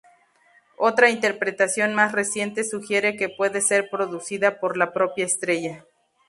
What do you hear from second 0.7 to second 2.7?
Otra interpretación más reciente